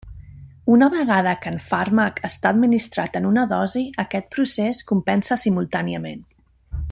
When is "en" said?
1.55-1.59, 3.21-3.29